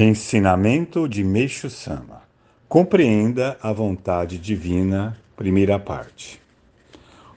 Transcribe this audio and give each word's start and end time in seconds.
Ensinamento 0.00 1.08
de 1.08 1.24
Meixo 1.24 1.68
Sama. 1.68 2.22
Compreenda 2.68 3.58
a 3.60 3.72
vontade 3.72 4.38
divina, 4.38 5.18
primeira 5.34 5.76
parte. 5.76 6.40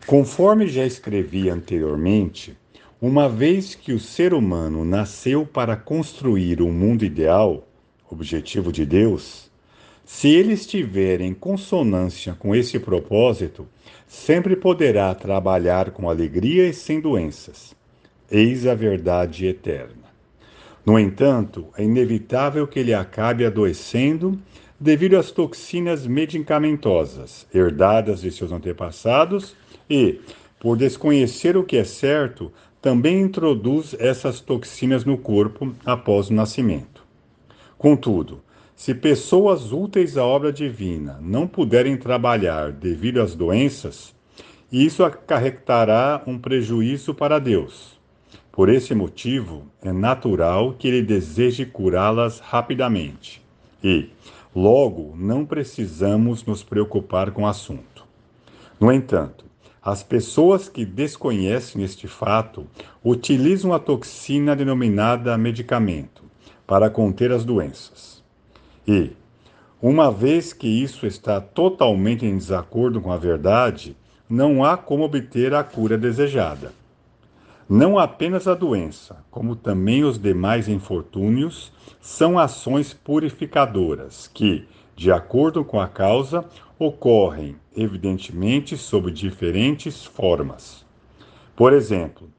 Conforme 0.06 0.68
já 0.68 0.86
escrevi 0.86 1.50
anteriormente, 1.50 2.56
uma 3.02 3.28
vez 3.28 3.74
que 3.74 3.92
o 3.92 4.00
ser 4.00 4.32
humano 4.32 4.86
nasceu 4.86 5.44
para 5.44 5.76
construir 5.76 6.62
um 6.62 6.72
mundo 6.72 7.04
ideal, 7.04 7.68
objetivo 8.08 8.72
de 8.72 8.86
Deus, 8.86 9.50
se 10.06 10.28
ele 10.28 10.54
estiver 10.54 11.20
em 11.20 11.34
consonância 11.34 12.36
com 12.36 12.54
esse 12.54 12.78
propósito, 12.78 13.68
sempre 14.08 14.56
poderá 14.56 15.16
trabalhar 15.16 15.90
com 15.90 16.08
alegria 16.08 16.68
e 16.68 16.74
sem 16.76 17.02
doenças. 17.02 17.76
Eis 18.30 18.68
a 18.68 18.76
verdade 18.76 19.48
eterna. 19.48 20.01
No 20.86 20.98
entanto, 20.98 21.68
é 21.78 21.84
inevitável 21.84 22.68
que 22.68 22.80
ele 22.80 22.94
acabe 22.94 23.46
adoecendo 23.46 24.40
devido 24.80 25.16
às 25.16 25.32
toxinas 25.32 26.08
medicamentosas 26.08 27.46
herdadas 27.54 28.22
de 28.22 28.32
seus 28.32 28.52
antepassados 28.52 29.56
e, 29.88 30.20
por 30.60 30.76
desconhecer 30.76 31.56
o 31.56 31.64
que 31.64 31.78
é 31.78 31.84
certo, 31.84 32.52
também 32.82 33.22
introduz 33.22 33.96
essas 34.00 34.40
toxinas 34.40 35.06
no 35.06 35.20
corpo 35.20 35.72
após 35.86 36.30
o 36.30 36.34
nascimento. 36.34 37.04
Contudo, 37.78 38.42
se 38.76 38.96
pessoas 38.96 39.72
úteis 39.72 40.18
à 40.18 40.26
obra 40.26 40.52
divina 40.52 41.20
não 41.22 41.46
puderem 41.46 41.96
trabalhar 41.96 42.72
devido 42.72 43.22
às 43.22 43.36
doenças, 43.36 44.16
isso 44.72 45.04
acarretará 45.04 46.24
um 46.26 46.40
prejuízo 46.40 47.14
para 47.14 47.38
Deus 47.38 48.01
por 48.52 48.68
esse 48.68 48.94
motivo, 48.94 49.64
é 49.82 49.94
natural 49.94 50.74
que 50.74 50.88
ele 50.88 51.02
deseje 51.02 51.66
curá-las 51.66 52.40
rapidamente. 52.40 53.42
E, 53.82 54.10
logo, 54.54 55.16
não 55.18 55.46
precisamos 55.46 56.44
nos 56.44 56.62
preocupar 56.62 57.32
com 57.32 57.44
o 57.44 57.48
assunto. 57.48 58.06
No 58.80 58.92
entanto, 58.92 59.46
as 59.82 60.04
pessoas 60.04 60.68
que 60.68 60.86
desconhecem 60.86 61.82
este 61.84 62.08
fato 62.08 62.68
utilizam 63.04 63.74
a 63.74 63.80
toxina 63.80 64.56
denominada 64.56 65.38
medicamento 65.38 66.24
para 66.68 66.90
conter 66.90 67.32
as 67.32 67.46
doenças. 67.46 68.22
E, 68.88 69.12
uma 69.82 70.12
vez 70.12 70.52
que 70.52 70.68
isso 70.68 71.08
está 71.08 71.40
totalmente 71.40 72.26
em 72.26 72.38
desacordo 72.38 73.02
com 73.02 73.12
a 73.12 73.18
verdade, 73.18 73.96
não 74.30 74.64
há 74.64 74.78
como 74.78 75.04
obter 75.04 75.54
a 75.54 75.64
cura 75.64 75.98
desejada. 75.98 76.81
Não 77.74 77.98
apenas 77.98 78.50
a 78.50 78.54
doença, 78.54 79.24
como 79.32 79.56
também 79.56 80.04
os 80.04 80.20
demais 80.20 80.68
infortúnios, 80.68 81.72
são 82.02 82.38
ações 82.38 82.94
purificadoras 82.94 84.30
que, 84.34 84.68
de 84.94 85.10
acordo 85.10 85.64
com 85.64 85.80
a 85.80 85.88
causa, 85.88 86.44
ocorrem, 86.78 87.56
evidentemente, 87.74 88.76
sob 88.76 89.10
diferentes 89.10 90.04
formas. 90.04 90.86
Por 91.56 91.72
exemplo, 91.72 92.30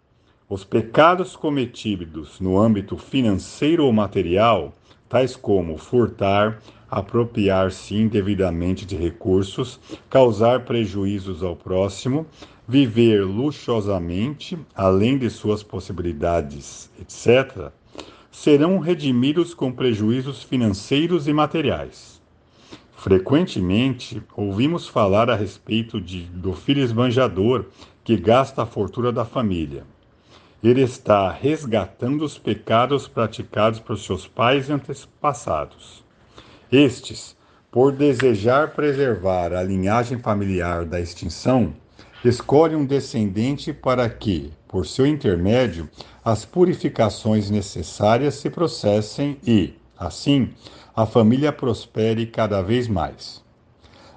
os 0.51 0.65
pecados 0.65 1.35
cometidos 1.35 2.39
no 2.39 2.61
âmbito 2.61 2.99
financeiro 2.99 3.87
ou 3.87 3.93
material, 3.95 4.75
tais 5.13 5.37
como 5.37 5.77
furtar, 5.77 6.59
apropriar-se 6.91 7.95
indevidamente 7.95 8.87
de 8.87 8.97
recursos, 8.97 9.79
causar 10.09 10.65
prejuízos 10.65 11.43
ao 11.43 11.55
próximo, 11.55 12.27
viver 12.67 13.23
luxuosamente, 13.23 14.59
além 14.75 15.19
de 15.19 15.29
suas 15.29 15.63
possibilidades, 15.63 16.91
etc., 16.99 17.71
serão 18.31 18.79
redimidos 18.79 19.53
com 19.53 19.71
prejuízos 19.71 20.43
financeiros 20.43 21.29
e 21.29 21.33
materiais. 21.35 22.19
Frequentemente, 22.97 24.23
ouvimos 24.35 24.89
falar 24.89 25.29
a 25.29 25.37
respeito 25.37 26.01
de, 26.01 26.23
do 26.23 26.55
filho 26.55 26.83
esbanjador 26.83 27.67
que 28.03 28.17
gasta 28.17 28.63
a 28.63 28.67
fortuna 28.67 29.13
da 29.13 29.27
família. 29.27 29.85
Ele 30.63 30.81
está 30.81 31.31
resgatando 31.31 32.25
os 32.25 32.39
pecados 32.39 33.09
praticados 33.09 33.81
por 33.81 33.99
seus 33.99 34.29
pais 34.29 34.69
e 34.69 34.73
antepassados. 34.73 36.05
Estes, 36.71 37.37
por 37.69 37.91
desejar 37.91 38.71
preservar 38.73 39.53
a 39.53 39.63
linhagem 39.63 40.19
familiar 40.19 40.85
da 40.85 41.01
extinção, 41.01 41.75
escolhe 42.25 42.77
um 42.77 42.85
descendente 42.85 43.73
para 43.73 44.09
que, 44.09 44.53
por 44.69 44.87
seu 44.87 45.05
intermédio, 45.05 45.89
as 46.25 46.45
purificações 46.45 47.51
necessárias 47.51 48.35
se 48.35 48.49
processem 48.49 49.39
e, 49.45 49.75
assim, 49.99 50.51
a 50.95 51.05
família 51.05 51.53
prospere 51.53 52.25
cada 52.27 52.63
vez 52.63 52.87
mais. 52.87 53.43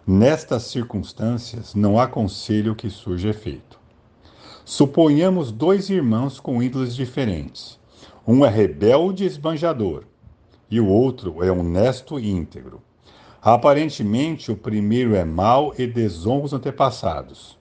Nestas 0.05 0.63
circunstâncias, 0.63 1.73
não 1.73 1.99
há 1.99 2.05
conselho 2.05 2.75
que 2.75 2.91
surja 2.91 3.29
efeito. 3.29 3.84
Suponhamos 4.67 5.51
dois 5.51 5.91
irmãos 5.91 6.39
com 6.39 6.61
ídolos 6.61 6.95
diferentes. 6.95 7.79
Um 8.27 8.43
é 8.43 8.49
rebelde 8.49 9.23
e 9.23 9.27
esbanjador, 9.27 10.05
e 10.71 10.79
o 10.79 10.87
outro 10.87 11.43
é 11.43 11.51
honesto 11.51 12.19
e 12.19 12.31
íntegro. 12.31 12.81
Aparentemente, 13.39 14.51
o 14.51 14.57
primeiro 14.57 15.13
é 15.13 15.23
mau 15.23 15.71
e 15.77 15.85
desonra 15.85 16.45
os 16.45 16.53
antepassados. 16.53 17.59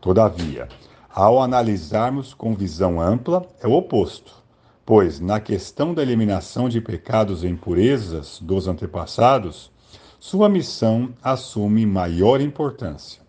Todavia, 0.00 0.68
ao 1.08 1.40
analisarmos 1.40 2.34
com 2.34 2.56
visão 2.56 3.00
ampla, 3.00 3.46
é 3.60 3.68
o 3.68 3.74
oposto, 3.74 4.42
pois, 4.84 5.20
na 5.20 5.38
questão 5.38 5.94
da 5.94 6.02
eliminação 6.02 6.68
de 6.68 6.80
pecados 6.80 7.44
e 7.44 7.46
impurezas 7.46 8.40
dos 8.42 8.66
antepassados, 8.66 9.70
sua 10.18 10.48
missão 10.48 11.10
assume 11.22 11.86
maior 11.86 12.40
importância. 12.40 13.21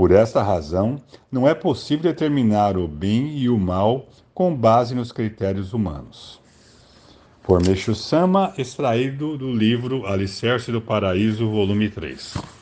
Por 0.00 0.12
esta 0.12 0.42
razão, 0.42 0.98
não 1.30 1.46
é 1.46 1.52
possível 1.52 2.10
determinar 2.10 2.78
o 2.78 2.88
bem 2.88 3.36
e 3.36 3.50
o 3.50 3.58
mal 3.58 4.08
com 4.32 4.56
base 4.56 4.94
nos 4.94 5.12
critérios 5.12 5.74
humanos 5.74 6.40
por 7.42 7.62
Meixo 7.62 7.94
Sama, 7.94 8.54
extraído 8.56 9.36
do 9.36 9.52
livro 9.52 10.06
Alicerce 10.06 10.72
do 10.72 10.80
Paraíso, 10.80 11.50
volume 11.50 11.90
3. 11.90 12.59